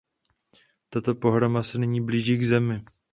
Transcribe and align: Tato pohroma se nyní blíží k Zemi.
Tato 0.89 1.15
pohroma 1.15 1.63
se 1.63 1.77
nyní 1.77 2.01
blíží 2.05 2.37
k 2.37 2.45
Zemi. 2.47 2.81